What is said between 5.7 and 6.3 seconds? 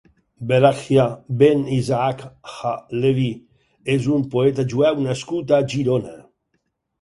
Girona.